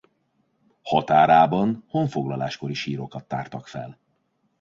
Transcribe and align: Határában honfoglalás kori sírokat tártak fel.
Határában 0.81 1.83
honfoglalás 1.87 2.57
kori 2.57 2.73
sírokat 2.73 3.25
tártak 3.25 3.67
fel. 3.67 3.99